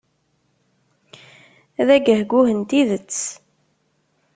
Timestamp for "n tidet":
2.57-3.17